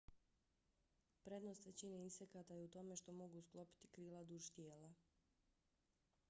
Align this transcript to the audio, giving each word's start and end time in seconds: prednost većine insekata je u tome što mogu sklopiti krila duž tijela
prednost 1.25 1.65
većine 1.69 1.99
insekata 2.03 2.53
je 2.57 2.63
u 2.63 2.67
tome 2.77 2.95
što 3.03 3.11
mogu 3.19 3.41
sklopiti 3.41 3.87
krila 3.91 4.23
duž 4.23 4.49
tijela 4.55 4.93